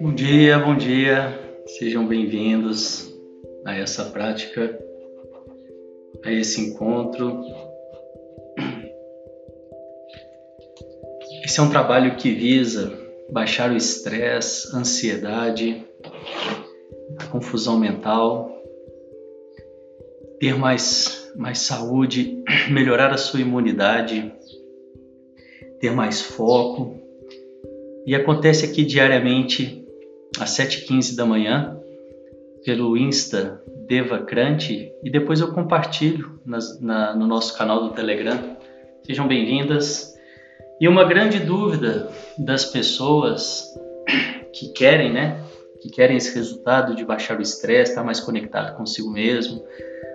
[0.00, 1.38] Bom dia, bom dia.
[1.66, 3.12] Sejam bem-vindos
[3.66, 4.78] a essa prática,
[6.24, 7.42] a esse encontro.
[11.44, 12.98] Esse é um trabalho que visa
[13.30, 15.84] baixar o estresse, ansiedade,
[17.18, 18.50] a confusão mental,
[20.38, 24.32] ter mais, mais saúde, melhorar a sua imunidade,
[25.80, 27.00] ter mais foco.
[28.06, 29.84] E acontece aqui diariamente
[30.38, 31.76] às 7h15 da manhã
[32.64, 38.56] pelo Insta Devacrante e depois eu compartilho nas, na, no nosso canal do Telegram.
[39.04, 40.14] Sejam bem-vindas.
[40.80, 43.64] E uma grande dúvida das pessoas
[44.52, 45.42] que querem, né,
[45.80, 49.62] que querem esse resultado de baixar o estresse, estar mais conectado consigo mesmo,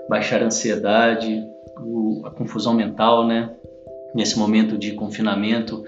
[0.09, 1.43] baixar a ansiedade,
[1.79, 3.55] o, a confusão mental, né?
[4.15, 5.83] Nesse momento de confinamento,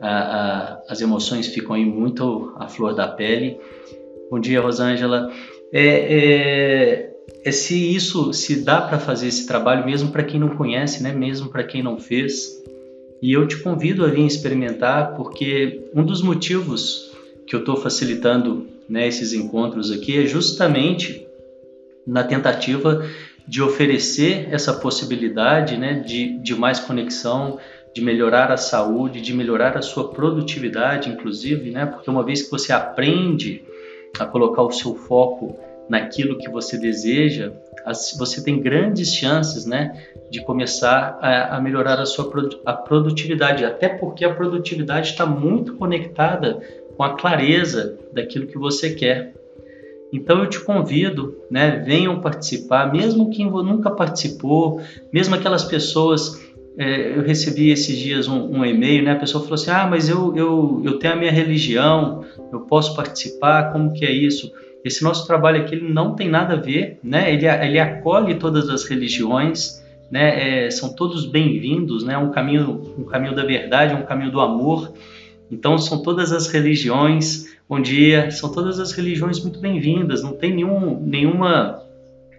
[0.00, 3.60] a, a, as emoções ficam aí muito à flor da pele.
[4.30, 5.30] Bom dia, Rosângela.
[5.70, 7.10] É, é,
[7.44, 11.12] é se isso, se dá para fazer esse trabalho mesmo para quem não conhece, né?
[11.12, 12.58] Mesmo para quem não fez.
[13.20, 17.12] E eu te convido a vir experimentar, porque um dos motivos
[17.46, 21.26] que eu estou facilitando né, esses encontros aqui é justamente
[22.06, 23.04] na tentativa
[23.48, 27.58] de oferecer essa possibilidade né, de, de mais conexão,
[27.94, 32.50] de melhorar a saúde, de melhorar a sua produtividade, inclusive, né, porque uma vez que
[32.50, 33.64] você aprende
[34.20, 37.50] a colocar o seu foco naquilo que você deseja,
[38.18, 39.98] você tem grandes chances né,
[40.30, 42.30] de começar a, a melhorar a sua
[42.66, 46.60] a produtividade, até porque a produtividade está muito conectada
[46.98, 49.32] com a clareza daquilo que você quer.
[50.12, 54.80] Então eu te convido, né, venham participar, mesmo quem nunca participou,
[55.12, 56.46] mesmo aquelas pessoas.
[56.80, 59.10] É, eu recebi esses dias um, um, e-mail, né?
[59.10, 62.94] A pessoa falou assim: Ah, mas eu, eu, eu tenho a minha religião, eu posso
[62.94, 64.52] participar, como que é isso?
[64.84, 67.32] Esse nosso trabalho aqui ele não tem nada a ver, né?
[67.32, 70.66] Ele, ele acolhe todas as religiões, né?
[70.66, 72.16] É, são todos bem-vindos, né?
[72.16, 74.92] Um caminho, um caminho da verdade, um caminho do amor.
[75.50, 80.54] Então são todas as religiões, Bom dia, são todas as religiões muito bem-vindas, não tem
[80.54, 81.82] nenhum, nenhuma,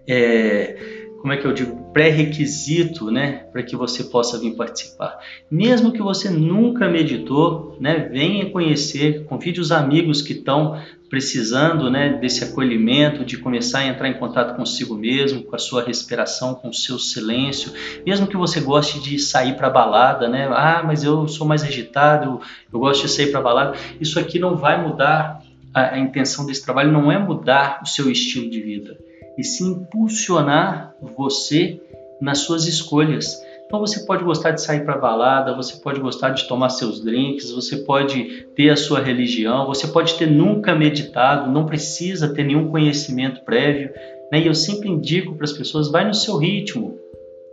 [0.08, 0.76] é,
[1.22, 5.18] como é que eu digo, pré-requisito, né, para que você possa vir participar.
[5.50, 10.80] Mesmo que você nunca meditou, né, venha conhecer, convide os amigos que estão
[11.10, 15.84] precisando, né, desse acolhimento, de começar a entrar em contato consigo mesmo, com a sua
[15.84, 17.74] respiração, com o seu silêncio.
[18.06, 22.40] Mesmo que você goste de sair para balada, né, ah, mas eu sou mais agitado,
[22.72, 23.78] eu gosto de sair para balada.
[24.00, 25.42] Isso aqui não vai mudar
[25.74, 29.09] a, a intenção desse trabalho não é mudar o seu estilo de vida
[29.40, 31.80] e sim impulsionar você
[32.20, 33.42] nas suas escolhas.
[33.66, 37.52] Então você pode gostar de sair para balada, você pode gostar de tomar seus drinks,
[37.52, 42.68] você pode ter a sua religião, você pode ter nunca meditado, não precisa ter nenhum
[42.68, 43.92] conhecimento prévio.
[44.30, 44.42] Né?
[44.42, 46.98] E eu sempre indico para as pessoas, vai no seu ritmo,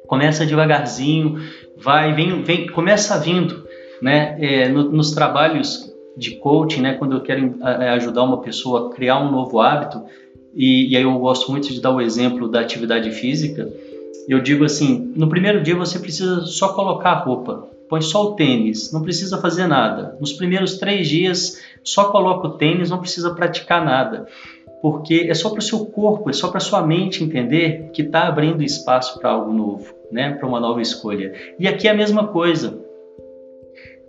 [0.08, 1.38] começa devagarzinho,
[1.76, 3.64] vai, vem, vem começa vindo,
[4.03, 4.36] né?
[4.41, 6.94] É, no, nos trabalhos de coaching, né?
[6.94, 10.03] Quando eu quero é, ajudar uma pessoa a criar um novo hábito,
[10.56, 13.70] e, e aí eu gosto muito de dar o exemplo da atividade física.
[14.26, 18.34] Eu digo assim: no primeiro dia você precisa só colocar a roupa, põe só o
[18.34, 20.16] tênis, não precisa fazer nada.
[20.18, 24.26] Nos primeiros três dias, só coloca o tênis, não precisa praticar nada.
[24.80, 28.26] Porque é só para o seu corpo, é só para sua mente entender que está
[28.26, 30.34] abrindo espaço para algo novo, né?
[30.34, 31.34] para uma nova escolha.
[31.58, 32.78] E aqui é a mesma coisa.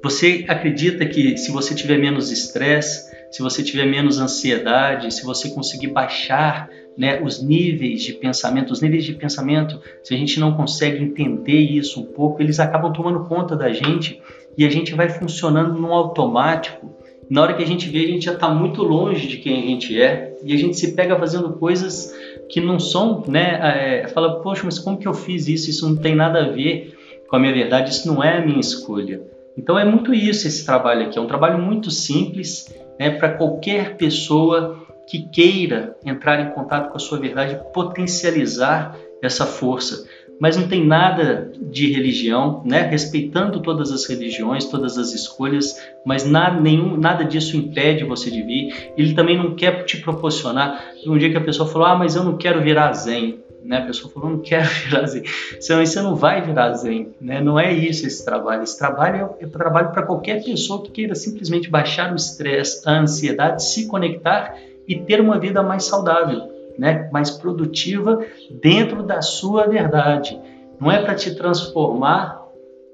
[0.03, 5.49] Você acredita que se você tiver menos estresse, se você tiver menos ansiedade, se você
[5.49, 10.53] conseguir baixar né, os níveis de pensamento, os níveis de pensamento, se a gente não
[10.53, 14.19] consegue entender isso um pouco, eles acabam tomando conta da gente
[14.57, 16.95] e a gente vai funcionando num automático.
[17.29, 19.67] Na hora que a gente vê, a gente já está muito longe de quem a
[19.67, 22.15] gente é e a gente se pega fazendo coisas
[22.49, 23.59] que não são, né?
[24.03, 25.69] É, fala, poxa, mas como que eu fiz isso?
[25.69, 28.59] Isso não tem nada a ver com a minha verdade, isso não é a minha
[28.59, 29.21] escolha.
[29.57, 33.95] Então é muito isso esse trabalho aqui, é um trabalho muito simples, né, para qualquer
[33.95, 40.05] pessoa que queira entrar em contato com a sua verdade, potencializar essa força.
[40.39, 42.81] Mas não tem nada de religião, né?
[42.81, 48.44] respeitando todas as religiões, todas as escolhas, mas nada, nenhum, nada disso impede você de
[48.44, 48.91] vir.
[48.95, 50.83] Ele também não quer te proporcionar.
[51.07, 53.79] Um dia que a pessoa falou: Ah, mas eu não quero virar zen né?
[53.79, 55.23] A pessoa falou, não quero virar zen.
[55.59, 57.41] Senão você não vai virar zen, né?
[57.41, 58.63] Não é isso esse trabalho.
[58.63, 62.99] Esse trabalho é, é trabalho para qualquer pessoa que queira simplesmente baixar o estresse, a
[62.99, 64.55] ansiedade, se conectar
[64.87, 66.49] e ter uma vida mais saudável,
[66.79, 67.09] né?
[67.11, 68.25] Mais produtiva
[68.61, 70.39] dentro da sua verdade.
[70.79, 72.47] Não é para te transformar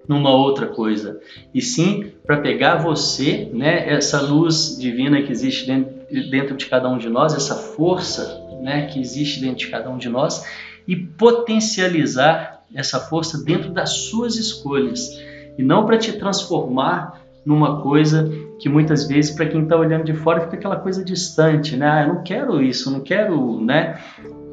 [0.07, 1.21] numa outra coisa,
[1.53, 5.93] e sim para pegar você, né, essa luz divina que existe dentro,
[6.29, 9.97] dentro de cada um de nós, essa força, né, que existe dentro de cada um
[9.97, 10.45] de nós,
[10.87, 15.09] e potencializar essa força dentro das suas escolhas,
[15.57, 18.29] e não para te transformar numa coisa
[18.59, 21.89] que muitas vezes para quem está olhando de fora fica aquela coisa distante, né?
[21.89, 23.99] Ah, eu não quero isso, não quero, né?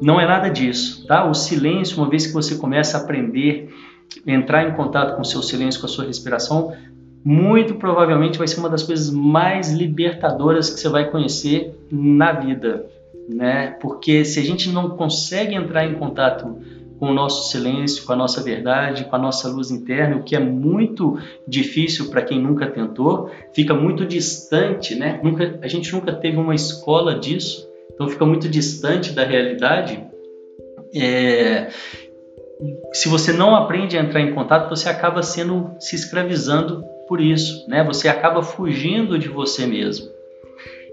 [0.01, 1.25] Não é nada disso, tá?
[1.25, 3.73] O silêncio, uma vez que você começa a aprender,
[4.27, 6.73] entrar em contato com o seu silêncio, com a sua respiração,
[7.23, 12.85] muito provavelmente vai ser uma das coisas mais libertadoras que você vai conhecer na vida,
[13.27, 13.75] né?
[13.81, 16.57] Porque se a gente não consegue entrar em contato
[17.01, 20.35] com o nosso silêncio, com a nossa verdade, com a nossa luz interna, o que
[20.35, 25.19] é muito difícil para quem nunca tentou, fica muito distante, né?
[25.23, 29.99] Nunca, a gente nunca teve uma escola disso, então fica muito distante da realidade.
[30.93, 31.69] É,
[32.93, 37.67] se você não aprende a entrar em contato, você acaba sendo se escravizando por isso,
[37.67, 37.83] né?
[37.83, 40.10] Você acaba fugindo de você mesmo.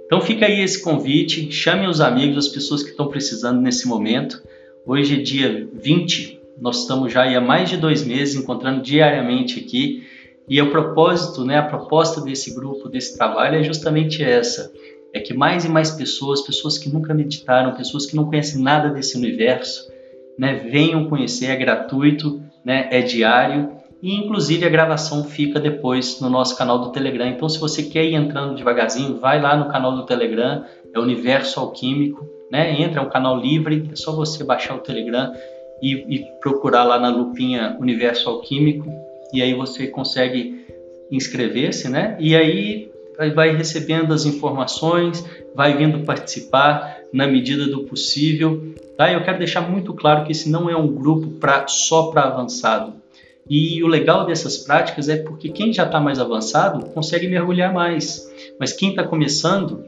[0.08, 4.42] Então fica aí esse convite, chame os amigos, as pessoas que estão precisando nesse momento.
[4.86, 10.06] Hoje é dia 20, nós estamos já há mais de dois meses encontrando diariamente aqui.
[10.48, 14.72] E o propósito, né, a proposta desse grupo, desse trabalho é justamente essa,
[15.12, 18.88] é que mais e mais pessoas, pessoas que nunca meditaram, pessoas que não conhecem nada
[18.88, 19.92] desse universo,
[20.38, 26.30] né, venham conhecer, é gratuito, né, é diário e inclusive a gravação fica depois no
[26.30, 27.26] nosso canal do Telegram.
[27.26, 30.64] Então se você quer ir entrando devagarzinho, vai lá no canal do Telegram,
[30.94, 32.80] é Universo Alquímico, né?
[32.80, 35.32] Entra, é um canal livre, é só você baixar o Telegram
[35.82, 38.90] e, e procurar lá na lupinha Universo Alquímico
[39.32, 40.66] e aí você consegue
[41.10, 42.16] inscrever-se, né?
[42.18, 42.90] E aí
[43.34, 45.24] vai recebendo as informações,
[45.54, 49.12] vai vindo participar na medida do possível, tá?
[49.12, 52.94] Eu quero deixar muito claro que esse não é um grupo para só para avançado.
[53.48, 58.30] E o legal dessas práticas é porque quem já está mais avançado consegue mergulhar mais,
[58.60, 59.84] mas quem está começando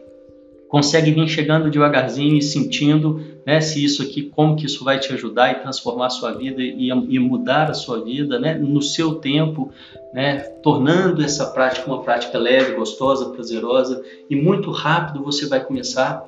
[0.71, 5.13] consegue vir chegando devagarzinho e sentindo né, se isso aqui, como que isso vai te
[5.13, 9.17] ajudar e transformar a sua vida e, e mudar a sua vida né, no seu
[9.17, 9.73] tempo,
[10.15, 14.01] né, tornando essa prática uma prática leve, gostosa, prazerosa.
[14.31, 16.25] E muito rápido você vai começar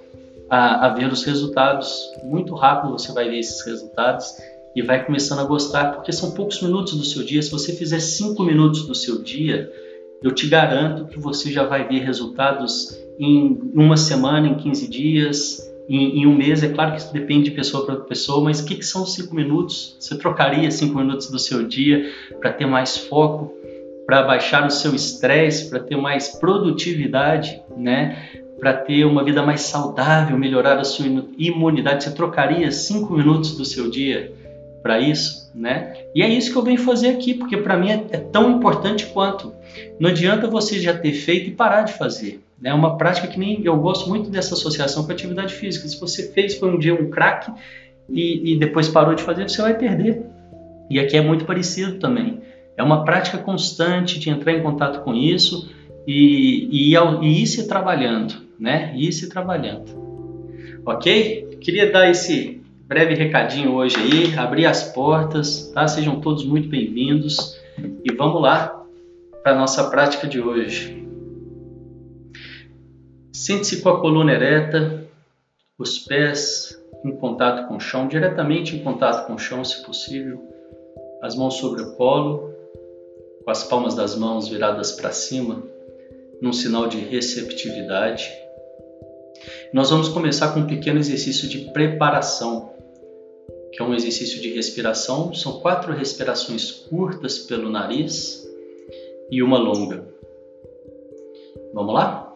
[0.50, 4.34] a, a ver os resultados, muito rápido você vai ver esses resultados
[4.74, 7.42] e vai começando a gostar, porque são poucos minutos do seu dia.
[7.42, 9.70] Se você fizer cinco minutos do seu dia,
[10.22, 15.72] eu te garanto que você já vai ver resultados em uma semana, em 15 dias,
[15.88, 16.62] em, em, um mês.
[16.62, 19.34] É claro que isso depende de pessoa para pessoa, mas o que, que são cinco
[19.34, 19.96] minutos?
[19.98, 22.10] Você trocaria cinco minutos do seu dia
[22.40, 23.52] para ter mais foco,
[24.06, 28.16] para baixar o seu estresse, para ter mais produtividade, né?
[28.58, 32.04] Para ter uma vida mais saudável, melhorar a sua imunidade.
[32.04, 34.32] Você trocaria cinco minutos do seu dia
[34.82, 35.94] para isso, né?
[36.14, 39.06] E é isso que eu venho fazer aqui, porque para mim é, é tão importante
[39.06, 39.52] quanto.
[39.98, 42.42] Não adianta você já ter feito e parar de fazer.
[42.64, 45.86] É uma prática que nem eu gosto muito dessa associação com atividade física.
[45.88, 47.50] Se você fez foi um dia um craque
[48.08, 50.26] e, e depois parou de fazer, você vai perder.
[50.90, 52.40] E aqui é muito parecido também.
[52.76, 55.70] É uma prática constante de entrar em contato com isso
[56.06, 58.92] e, e, e ir se trabalhando, né?
[58.96, 60.02] Ir se trabalhando.
[60.84, 61.58] Ok?
[61.60, 62.61] Queria dar esse
[62.92, 65.88] breve recadinho hoje aí, abrir as portas, tá?
[65.88, 68.84] Sejam todos muito bem-vindos e vamos lá
[69.42, 71.02] para a nossa prática de hoje.
[73.32, 75.08] Sente-se com a coluna ereta,
[75.78, 80.42] os pés em contato com o chão, diretamente em contato com o chão, se possível,
[81.22, 82.52] as mãos sobre o colo,
[83.42, 85.62] com as palmas das mãos viradas para cima,
[86.42, 88.30] num sinal de receptividade.
[89.72, 92.71] Nós vamos começar com um pequeno exercício de preparação,
[93.72, 95.32] que é um exercício de respiração.
[95.32, 98.46] São quatro respirações curtas pelo nariz
[99.30, 100.06] e uma longa.
[101.72, 102.28] Vamos lá?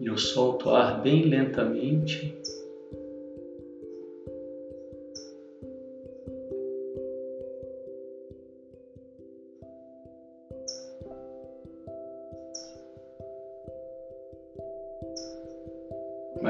[0.00, 2.34] Eu solto o ar bem lentamente.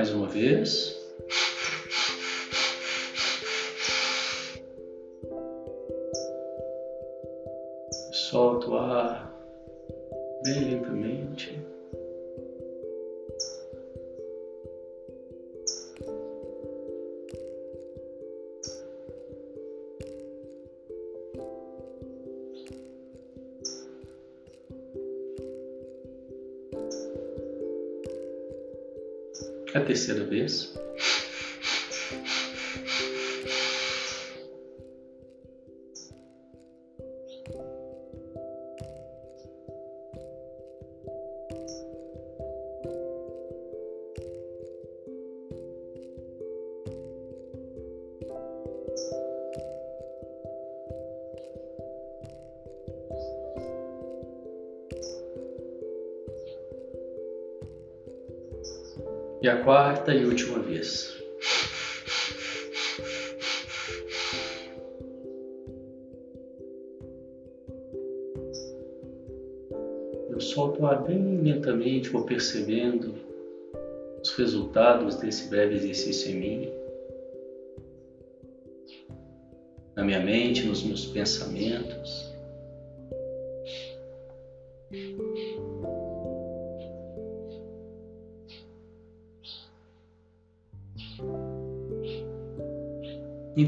[0.09, 0.97] Mais uma vez.
[8.13, 9.31] Solto o ar
[10.45, 11.28] bem lentamente.
[29.75, 30.73] A terceira vez.
[59.69, 61.15] Quarta e última vez.
[70.31, 73.15] Eu solto o ar bem lentamente, vou percebendo
[74.23, 76.73] os resultados desse breve exercício em mim.
[79.95, 81.98] Na minha mente, nos meus pensamentos.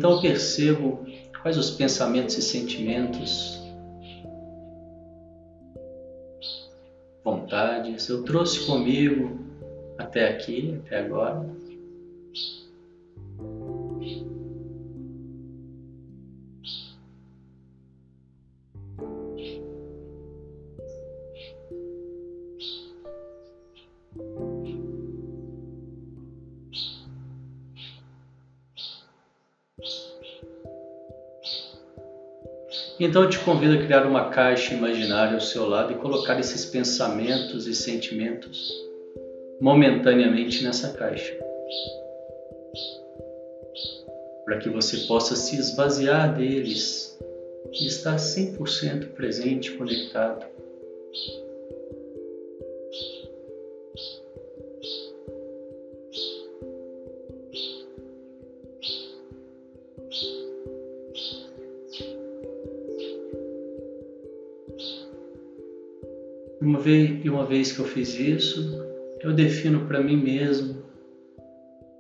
[0.01, 1.05] Então eu percebo
[1.43, 3.61] quais os pensamentos e sentimentos,
[7.23, 9.39] vontades eu trouxe comigo
[9.99, 11.47] até aqui, até agora.
[33.01, 36.67] Então eu te convido a criar uma caixa imaginária ao seu lado e colocar esses
[36.67, 38.71] pensamentos e sentimentos
[39.59, 41.35] momentaneamente nessa caixa.
[44.45, 47.19] Para que você possa se esvaziar deles
[47.73, 50.45] e estar 100% presente, conectado
[66.81, 68.85] vez, e uma vez que eu fiz isso,
[69.21, 70.83] eu defino para mim mesmo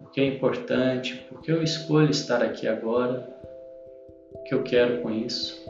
[0.01, 3.29] o que é importante, porque eu escolho estar aqui agora,
[4.33, 5.61] o que eu quero com isso.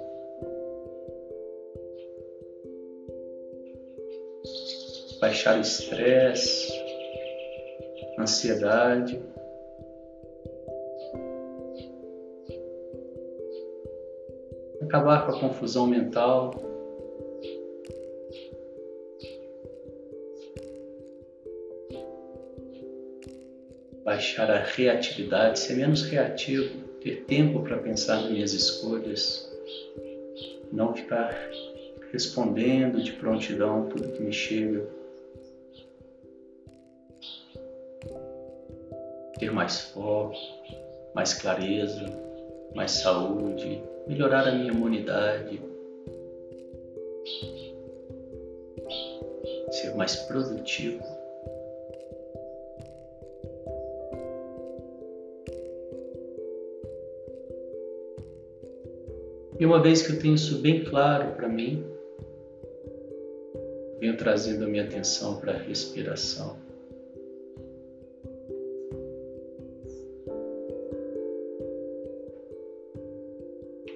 [5.21, 6.73] Baixar o estresse,
[8.19, 9.21] ansiedade.
[14.83, 16.70] Acabar com a confusão mental.
[24.11, 29.49] Baixar a reatividade, ser menos reativo, ter tempo para pensar nas minhas escolhas,
[30.73, 31.33] não ficar
[32.11, 34.85] respondendo de prontidão tudo que me chega.
[39.39, 40.35] Ter mais foco,
[41.15, 42.05] mais clareza,
[42.75, 45.63] mais saúde, melhorar a minha imunidade,
[49.71, 51.20] ser mais produtivo.
[59.61, 61.85] E uma vez que eu tenho isso bem claro para mim,
[64.01, 66.57] venho trazendo a minha atenção para a respiração.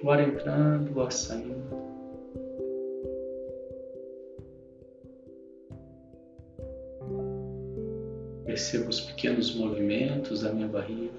[0.03, 1.65] O ar entrando, o ar saindo.
[8.45, 11.09] Percebo os pequenos movimentos da minha barriga.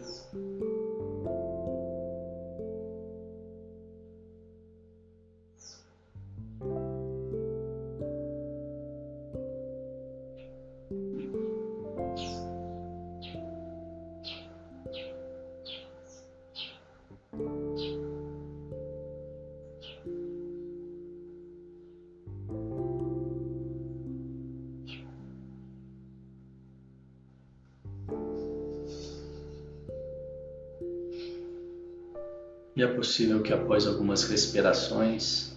[33.07, 35.53] Possível que após algumas respirações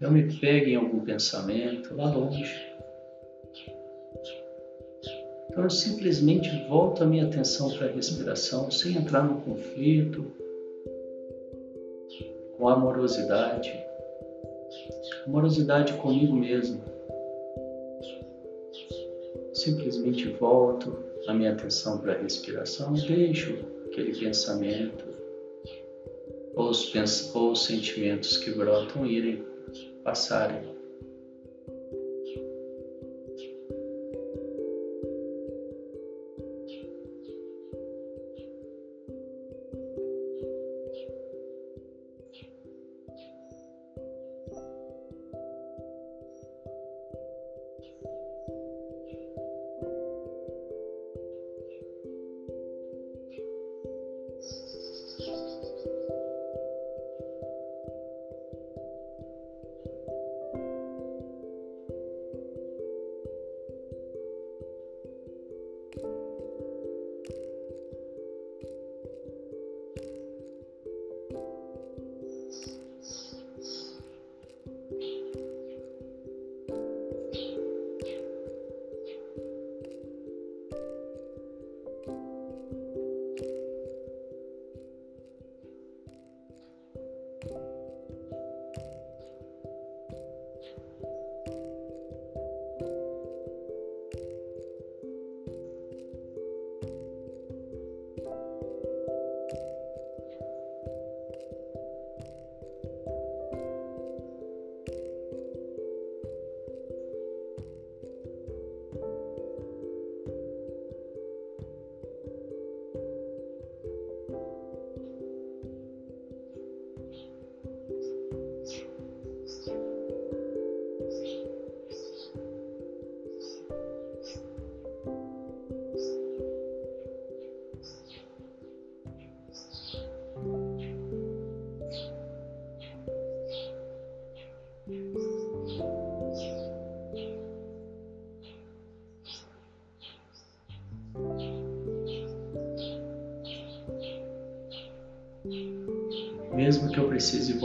[0.00, 2.54] eu me pegue em algum pensamento lá longe.
[5.50, 10.30] Então eu simplesmente volto a minha atenção para a respiração sem entrar no conflito,
[12.56, 13.72] com amorosidade,
[15.26, 16.80] amorosidade comigo mesmo.
[19.52, 20.96] Simplesmente volto
[21.26, 25.15] a minha atenção para a respiração deixo aquele pensamento
[26.56, 26.92] ou os,
[27.34, 29.44] ou os sentimentos que brotam irem
[30.02, 30.74] passarem.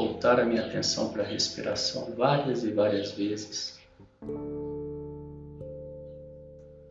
[0.01, 3.79] Voltar a minha atenção para a respiração várias e várias vezes.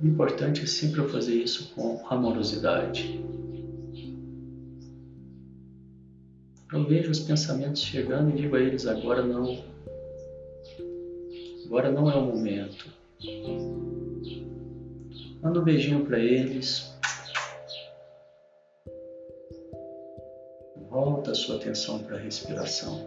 [0.01, 3.21] O importante é sempre eu fazer isso com amorosidade.
[6.73, 9.65] Eu vejo os pensamentos chegando e digo a eles: agora não.
[11.67, 12.87] Agora não é o momento.
[15.43, 16.97] Manda um beijinho para eles,
[21.31, 23.07] volta a sua atenção para a respiração.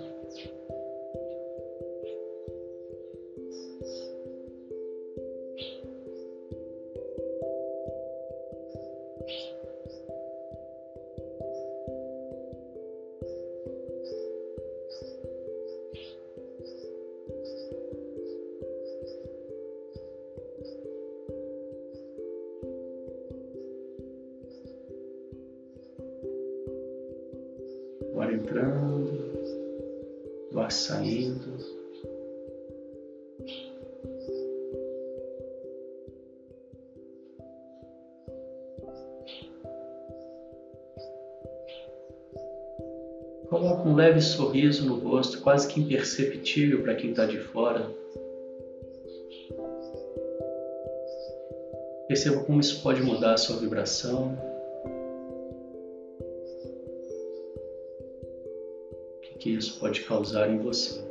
[44.23, 47.91] Sorriso no rosto, quase que imperceptível para quem está de fora.
[52.07, 54.37] Perceba como isso pode mudar a sua vibração.
[59.43, 61.02] que isso pode causar em você.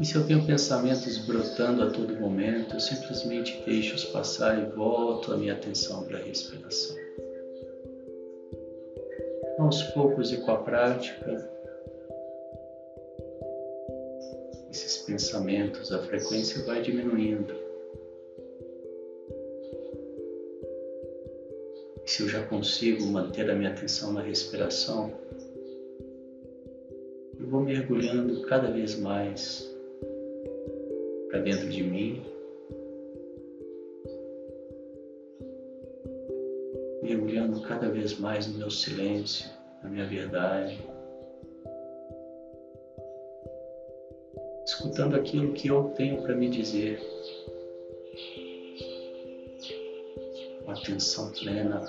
[0.00, 5.30] E se eu tenho pensamentos brotando a todo momento, eu simplesmente deixo-os passar e volto
[5.30, 6.96] a minha atenção para a respiração.
[9.58, 11.50] Aos poucos e com a prática,
[14.70, 17.54] esses pensamentos, a frequência vai diminuindo.
[22.06, 25.12] E se eu já consigo manter a minha atenção na respiração,
[27.38, 29.69] eu vou mergulhando cada vez mais
[31.30, 32.22] para dentro de mim.
[37.02, 39.48] Mergulhando cada vez mais no meu silêncio.
[39.82, 40.78] na minha verdade,
[44.66, 47.00] escutando aquilo que eu tenho para me dizer,
[50.64, 51.86] com atenção plena.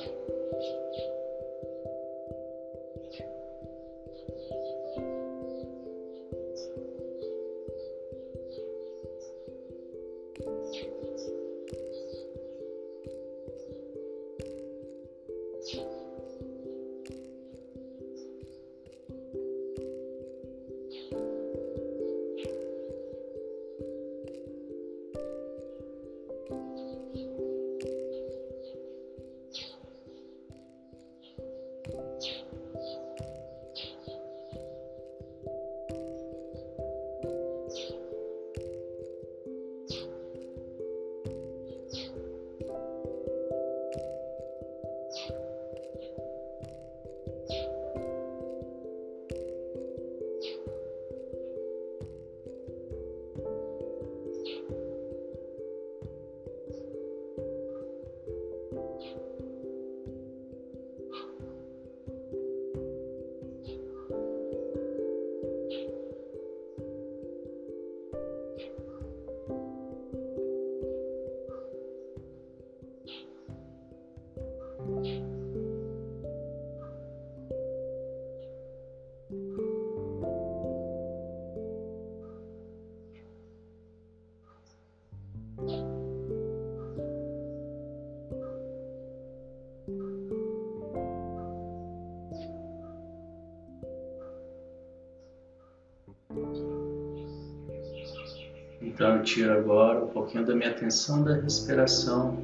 [99.23, 102.37] Tiro agora um pouquinho da minha atenção da respiração.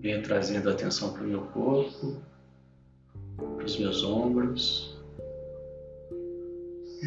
[0.00, 2.16] Venho trazendo atenção para o meu corpo,
[3.36, 4.94] para os meus ombros.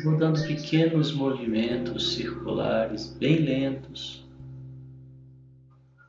[0.04, 4.26] Vou dando pequenos movimentos circulares, bem lentos.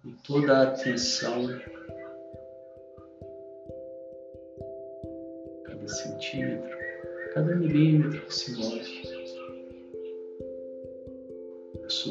[0.05, 1.49] E toda a atenção,
[5.65, 6.79] cada centímetro,
[7.35, 8.88] cada milímetro que se move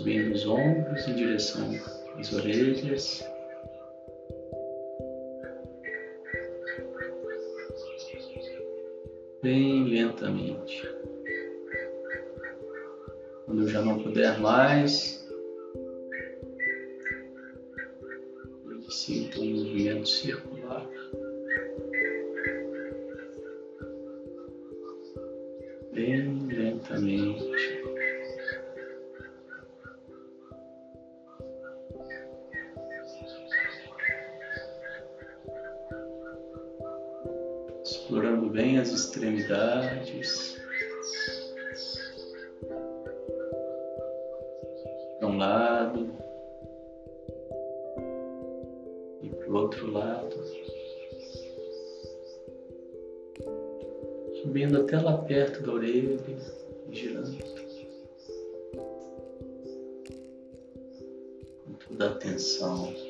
[0.08, 1.70] subindo os ombros em direção
[2.18, 3.28] às orelhas.
[9.44, 10.90] Bem lentamente.
[13.46, 15.28] Quando eu já não puder mais,
[18.90, 20.90] sinto um movimento circular.
[25.92, 27.97] Bem lentamente.
[39.18, 40.58] Extremidades.
[45.20, 46.10] Para um lado
[49.24, 50.36] e para o outro lado.
[54.42, 56.18] Subindo até lá perto da orelha
[56.90, 57.38] e girando.
[61.66, 63.07] Com toda a atenção.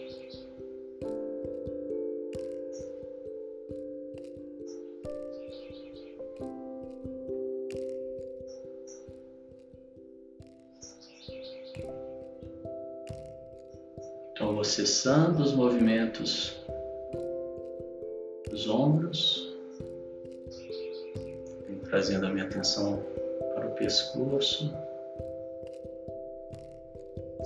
[14.78, 16.56] Acessando os movimentos
[18.48, 19.52] dos ombros,
[21.86, 23.04] trazendo a minha atenção
[23.56, 24.72] para o pescoço.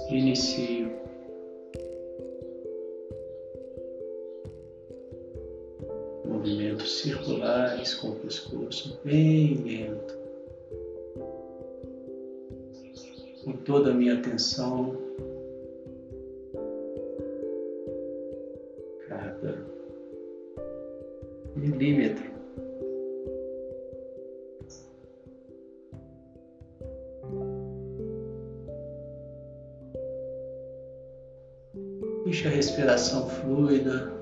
[0.10, 0.91] Inicio
[6.26, 10.17] movimentos circulares com o pescoço bem lento,
[13.46, 15.12] com toda a minha atenção
[21.82, 22.30] milímetro.
[32.24, 34.13] Deixa a respiração fluida,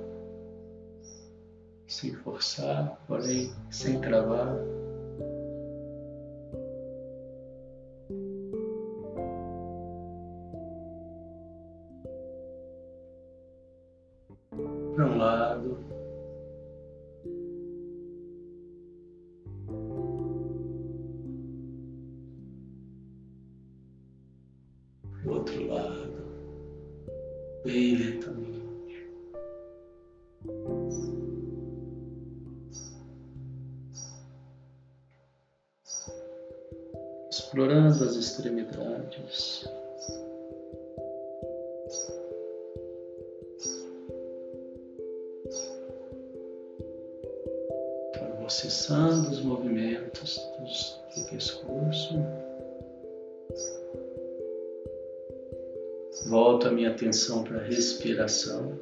[1.86, 4.56] sem forçar, porém sem travar.
[48.50, 50.40] Cessando os movimentos
[51.16, 52.16] do pescoço.
[56.28, 58.78] Volto a minha atenção para a respiração.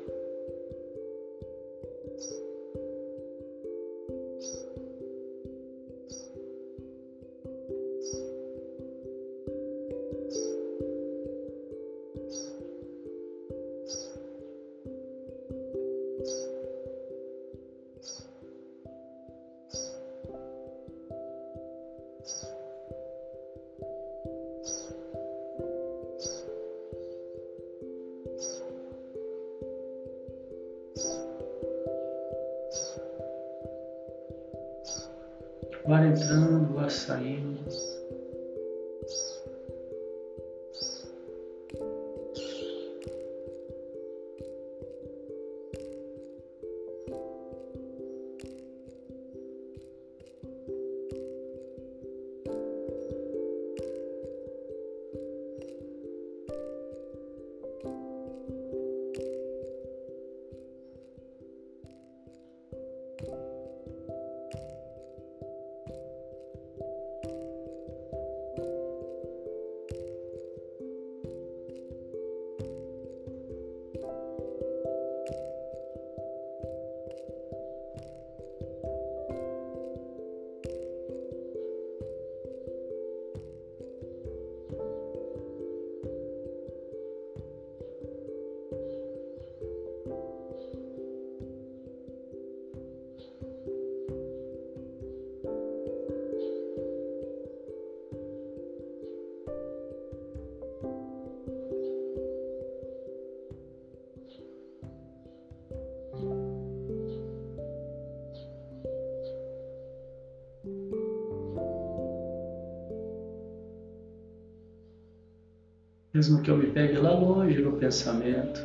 [116.18, 118.60] Mesmo que eu me pegue lá longe no pensamento.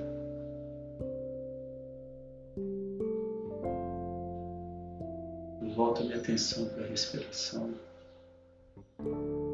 [5.77, 7.75] Volto minha atenção para a respiração,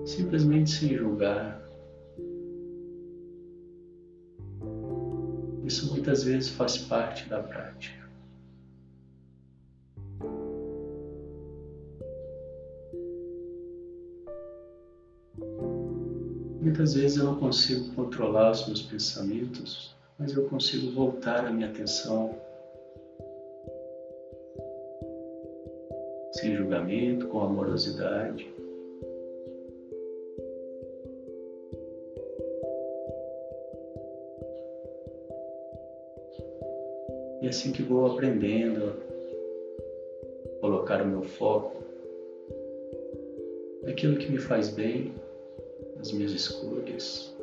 [0.07, 1.61] simplesmente sem julgar.
[5.65, 8.08] Isso muitas vezes faz parte da prática.
[16.61, 21.69] Muitas vezes eu não consigo controlar os meus pensamentos, mas eu consigo voltar a minha
[21.69, 22.35] atenção
[26.33, 28.53] sem julgamento, com amorosidade.
[37.41, 38.95] E é assim que vou aprendendo
[40.45, 41.85] a colocar o meu foco
[43.85, 45.15] naquilo que me faz bem
[46.01, 47.38] as minhas escolhas.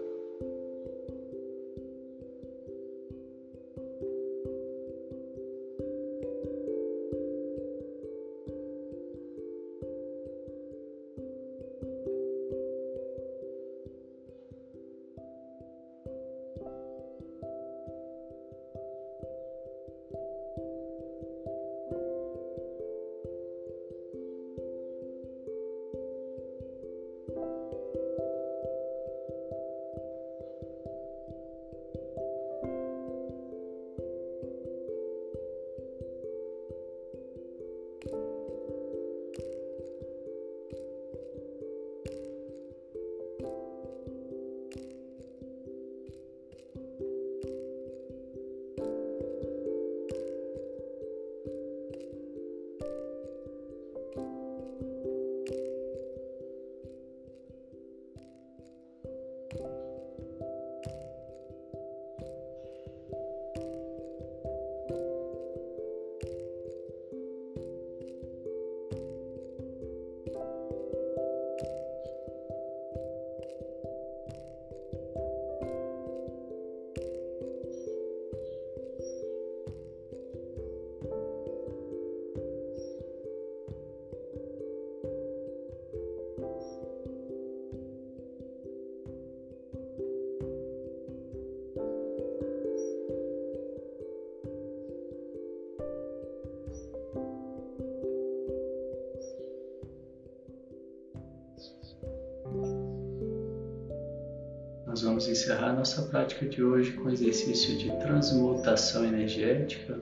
[104.95, 109.99] Nós vamos encerrar nossa prática de hoje com o exercício de transmutação energética.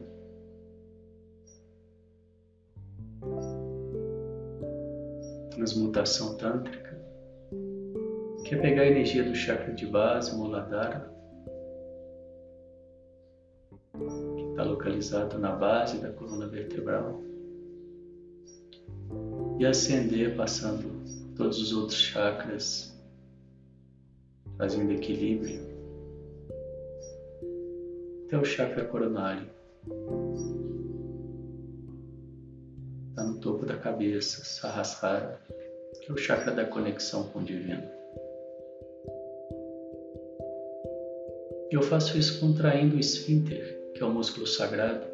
[5.49, 6.95] Transmutação tântrica,
[8.45, 11.11] que é pegar a energia do chakra de base, Muladhara,
[14.35, 17.19] que está localizado na base da coluna vertebral,
[19.57, 20.87] e ascender passando
[21.35, 22.92] todos os outros chakras
[24.63, 25.59] trazendo equilíbrio
[28.25, 29.45] até o chakra coronário.
[33.09, 35.37] Está no topo da cabeça, Sahasrara,
[36.01, 37.83] que é o chakra da conexão com o divino.
[41.69, 45.05] Eu faço isso contraindo o esfíncter, que é o músculo sagrado,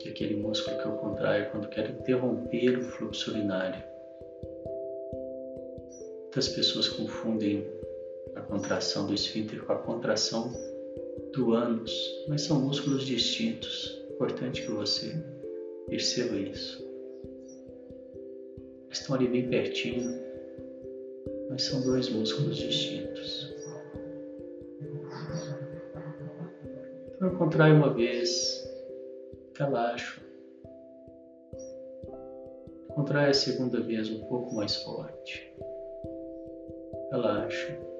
[0.00, 3.80] que é aquele músculo que eu contraio quando quero interromper o fluxo urinário.
[6.24, 7.78] Muitas pessoas confundem
[8.48, 10.50] contração do esfíncter com a contração
[11.34, 11.92] do ânus,
[12.28, 13.96] mas são músculos distintos.
[14.10, 15.14] Importante que você
[15.88, 16.86] perceba isso.
[18.90, 20.10] Estão ali bem pertinho,
[21.50, 23.54] mas são dois músculos distintos.
[27.14, 28.66] Então eu contraio uma vez,
[29.56, 30.20] relaxo.
[32.88, 35.52] Contrai a segunda vez um pouco mais forte.
[37.12, 37.97] Relaxo.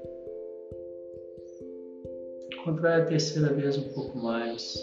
[2.65, 4.83] Contrai a terceira vez um pouco mais.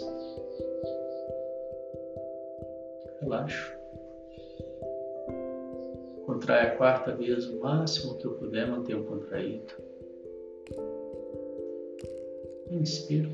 [3.20, 3.72] Relaxo.
[6.24, 9.74] Contrai a quarta vez o máximo que eu puder manter o contraído.
[12.70, 13.30] Inspiro.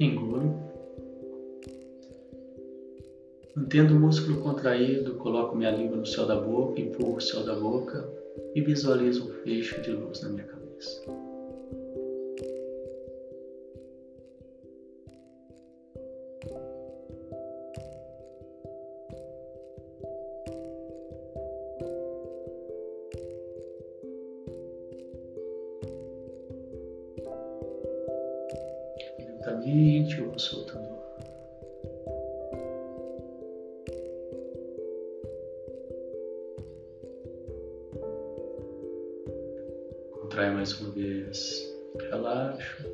[0.00, 0.60] Engulo.
[3.54, 7.54] Mantendo o músculo contraído, coloco minha língua no céu da boca, empurro o céu da
[7.54, 8.08] boca
[8.54, 11.31] e visualizo um fecho de luz na minha cabeça.
[40.32, 41.76] Contrai mais uma vez,
[42.10, 42.86] relaxo.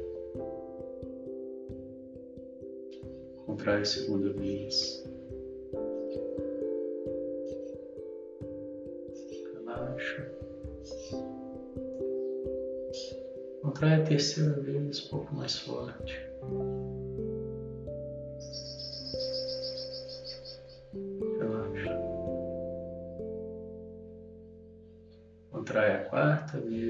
[3.47, 5.05] Contrai segunda vez.
[9.55, 10.33] Relaxa.
[13.63, 16.21] Contrai a terceira vez, um pouco mais forte.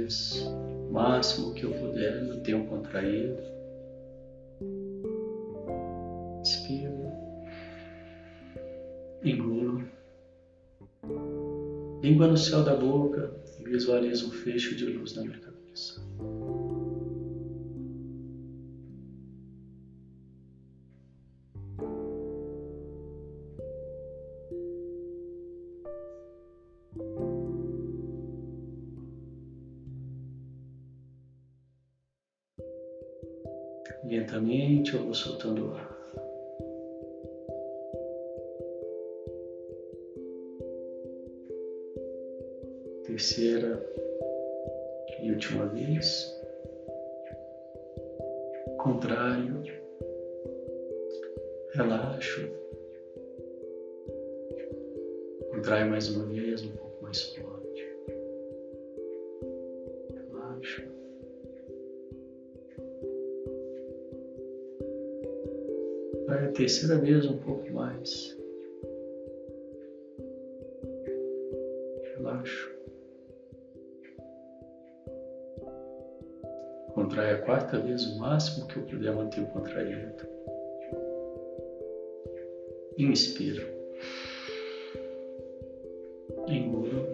[0.09, 3.37] O máximo que eu puder, mantenha contraído.
[6.41, 7.13] Inspiro.
[9.23, 9.85] Engulo.
[12.03, 16.08] Língua no céu da boca e visualizo um fecho de luz na minha cabeça.
[43.09, 43.83] Terceira
[45.23, 46.39] e última vez.
[48.77, 49.63] Contrário.
[51.73, 52.51] Relaxo.
[55.51, 57.97] Contrai mais uma vez, um pouco mais forte.
[60.15, 60.87] Relaxa.
[66.27, 68.38] Vai a terceira vez um pouco mais.
[77.49, 80.13] Quarta vez o máximo que eu puder manter o contraído.
[82.99, 83.67] Inspiro.
[86.47, 87.07] Engulo.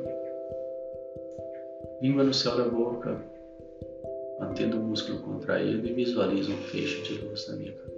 [2.03, 3.24] Língua no céu da boca,
[4.41, 7.94] mantendo o músculo contraído e visualizo um fecho de luz na minha cabeça.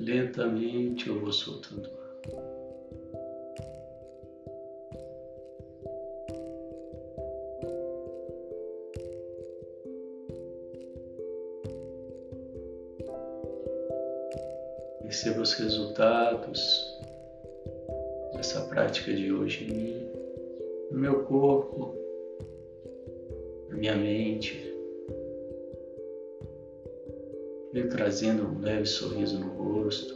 [0.00, 2.00] Lentamente eu vou soltando ar.
[15.02, 16.98] perceba os resultados
[18.32, 20.08] dessa prática de hoje em mim,
[20.90, 21.94] no meu corpo,
[23.68, 24.69] na minha mente.
[27.80, 30.14] Veio trazendo um leve sorriso no rosto.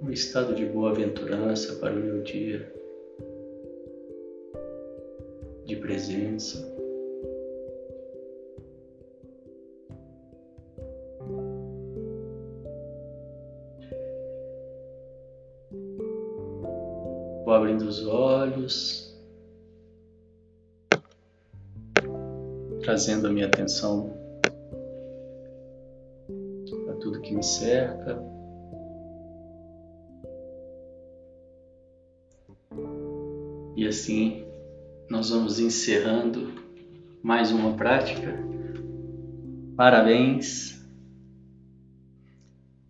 [0.00, 2.72] Um estado de boa-aventurança para o meu dia,
[5.64, 6.60] de presença.
[17.44, 19.01] Vou abrindo os olhos,
[22.92, 24.12] trazendo a minha atenção
[26.90, 28.22] a tudo que me cerca.
[33.74, 34.44] E assim
[35.08, 36.52] nós vamos encerrando
[37.22, 38.38] mais uma prática.
[39.74, 40.86] Parabéns!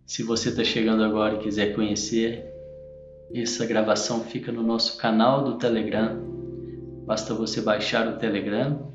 [0.05, 2.45] Se você está chegando agora e quiser conhecer,
[3.33, 6.21] essa gravação fica no nosso canal do Telegram.
[7.05, 8.91] Basta você baixar o Telegram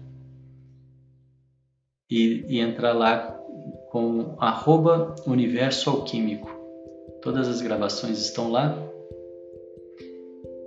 [2.10, 3.38] e, e entrar lá
[3.90, 6.50] com arroba Universo Alquímico.
[7.22, 8.76] Todas as gravações estão lá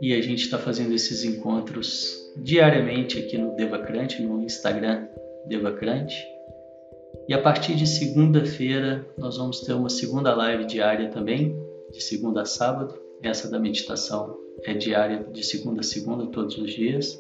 [0.02, 5.08] e a gente está fazendo esses encontros diariamente aqui no Devacrante, no Instagram
[5.48, 6.16] Devacrante.
[7.28, 11.56] E a partir de segunda-feira nós vamos ter uma segunda live diária também,
[11.92, 13.00] de segunda a sábado.
[13.22, 17.20] Essa da meditação é diária, de segunda a segunda, todos os dias.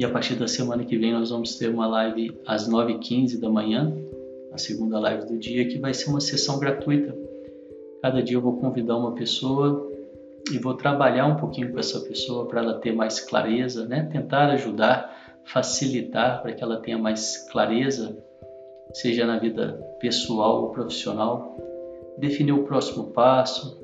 [0.00, 3.50] E a partir da semana que vem nós vamos ter uma live às 9h15 da
[3.50, 3.92] manhã,
[4.50, 7.14] a segunda live do dia, que vai ser uma sessão gratuita.
[8.00, 9.92] Cada dia eu vou convidar uma pessoa
[10.50, 14.08] e vou trabalhar um pouquinho com essa pessoa para ela ter mais clareza, né?
[14.10, 18.16] Tentar ajudar, facilitar para que ela tenha mais clareza,
[18.94, 21.58] seja na vida pessoal ou profissional,
[22.16, 23.78] definir o próximo passo,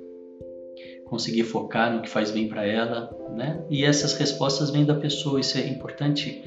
[1.08, 3.64] conseguir focar no que faz bem para ela, né?
[3.70, 6.42] E essas respostas vêm da pessoa, isso é importante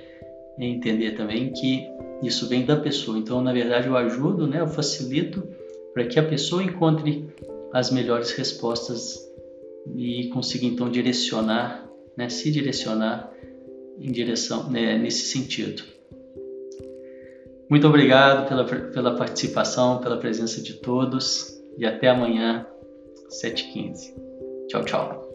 [0.57, 1.88] entender também que
[2.22, 3.18] isso vem da pessoa.
[3.18, 4.60] Então, na verdade, eu ajudo, né?
[4.60, 5.43] Eu facilito
[5.93, 7.28] para que a pessoa encontre
[7.72, 9.18] as melhores respostas
[9.95, 12.28] e consiga então direcionar, né?
[12.28, 13.32] Se direcionar
[13.97, 14.97] em direção né?
[14.97, 15.84] nesse sentido.
[17.70, 22.66] Muito obrigado pela, pela participação, pela presença de todos e até amanhã,
[23.30, 24.28] 7h15.
[24.70, 25.28] Chao chao.